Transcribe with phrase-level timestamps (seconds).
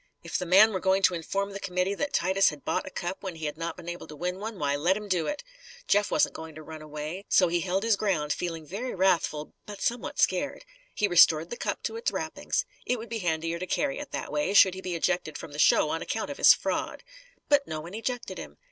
[0.23, 3.21] If the man were going to inform the committee that Titus had bought a cup
[3.21, 5.43] when he had not been able to win one, why, let him do it!
[5.87, 7.23] Jeff wasn't going to run away.
[7.29, 10.65] So he held his ground, feeling very wrathful, but somewhat scared.
[10.95, 12.65] He restored the cup to its wrappings.
[12.83, 15.59] It would be handier to carry it, that way, should he be ejected from the
[15.59, 17.03] show on account of his fraud.
[17.47, 18.57] But no one ejected him.